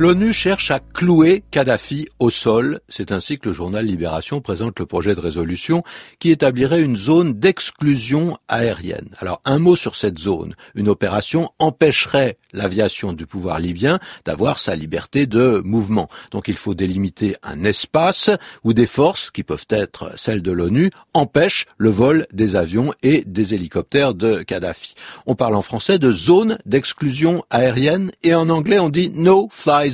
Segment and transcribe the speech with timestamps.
[0.00, 2.80] L'ONU cherche à clouer Kadhafi au sol.
[2.88, 5.82] C'est ainsi que le journal Libération présente le projet de résolution
[6.18, 9.10] qui établirait une zone d'exclusion aérienne.
[9.18, 10.54] Alors un mot sur cette zone.
[10.74, 16.08] Une opération empêcherait l'aviation du pouvoir libyen d'avoir sa liberté de mouvement.
[16.30, 18.30] Donc il faut délimiter un espace
[18.64, 23.22] où des forces, qui peuvent être celles de l'ONU, empêchent le vol des avions et
[23.26, 24.94] des hélicoptères de Kadhafi.
[25.26, 29.89] On parle en français de zone d'exclusion aérienne et en anglais on dit no fly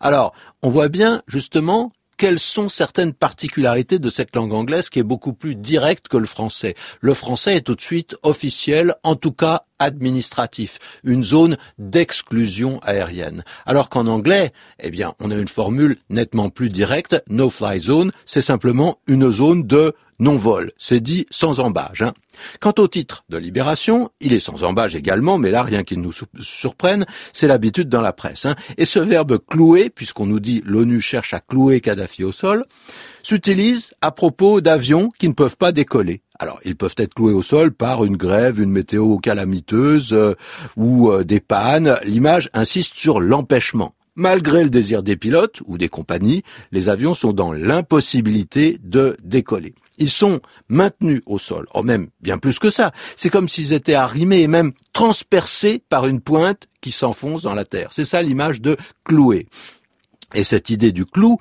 [0.00, 5.04] Alors, on voit bien justement quelles sont certaines particularités de cette langue anglaise qui est
[5.04, 6.74] beaucoup plus directe que le français.
[7.00, 13.44] Le français est tout de suite officiel, en tout cas administratif, une zone d'exclusion aérienne.
[13.66, 18.12] Alors qu'en anglais, eh bien, on a une formule nettement plus directe, no fly zone,
[18.24, 20.72] c'est simplement une zone de non-vol.
[20.78, 22.02] C'est dit sans embâge.
[22.02, 22.12] Hein.
[22.60, 26.12] Quant au titre de Libération, il est sans embâge également, mais là, rien qui nous
[26.40, 28.46] surprenne, c'est l'habitude dans la presse.
[28.46, 28.56] Hein.
[28.78, 32.64] Et ce verbe clouer, puisqu'on nous dit l'ONU cherche à clouer Kadhafi au sol,
[33.22, 36.22] s'utilise à propos d'avions qui ne peuvent pas décoller.
[36.38, 40.34] Alors, ils peuvent être cloués au sol par une grève, une météo calamiteuse euh,
[40.76, 41.98] ou euh, des pannes.
[42.04, 43.95] L'image insiste sur l'empêchement.
[44.16, 49.74] Malgré le désir des pilotes ou des compagnies, les avions sont dans l'impossibilité de décoller.
[49.98, 52.92] Ils sont maintenus au sol, or même bien plus que ça.
[53.16, 57.64] C'est comme s'ils étaient arrimés et même transpercés par une pointe qui s'enfonce dans la
[57.64, 57.90] terre.
[57.92, 59.46] C'est ça l'image de clouer.
[60.34, 61.38] Et cette idée du clou,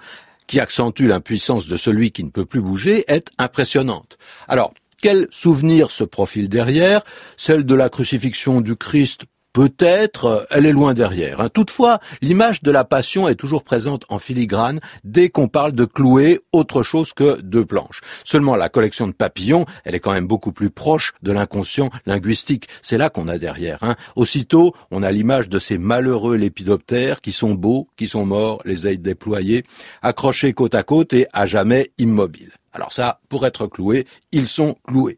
[0.47, 4.17] qui accentue l'impuissance de celui qui ne peut plus bouger, est impressionnante.
[4.47, 7.03] Alors, quel souvenir se profile derrière?
[7.37, 11.39] Celle de la crucifixion du Christ Peut-être, euh, elle est loin derrière.
[11.39, 11.47] Hein.
[11.47, 16.41] Toutefois, l'image de la passion est toujours présente en filigrane dès qu'on parle de clouer
[16.51, 18.01] autre chose que de planches.
[18.25, 22.67] Seulement, la collection de papillons, elle est quand même beaucoup plus proche de l'inconscient linguistique.
[22.81, 23.77] C'est là qu'on a derrière.
[23.81, 23.95] Hein.
[24.17, 28.87] Aussitôt, on a l'image de ces malheureux lépidoptères qui sont beaux, qui sont morts, les
[28.87, 29.63] ailes déployées,
[30.01, 32.51] accrochés côte à côte et à jamais immobiles.
[32.73, 35.17] Alors ça, pour être cloués, ils sont cloués.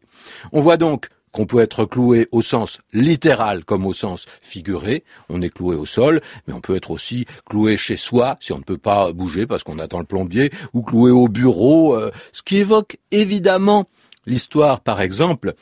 [0.52, 5.04] On voit donc qu'on peut être cloué au sens littéral comme au sens figuré.
[5.28, 8.58] On est cloué au sol, mais on peut être aussi cloué chez soi si on
[8.58, 12.42] ne peut pas bouger parce qu'on attend le plombier, ou cloué au bureau, euh, ce
[12.42, 13.86] qui évoque évidemment
[14.26, 15.54] l'histoire, par exemple,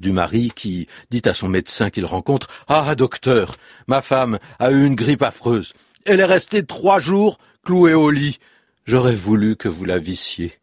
[0.00, 3.56] du mari qui dit à son médecin qu'il rencontre Ah, docteur,
[3.86, 5.72] ma femme a eu une grippe affreuse.
[6.04, 8.38] Elle est restée trois jours clouée au lit.
[8.86, 10.58] J'aurais voulu que vous la vissiez.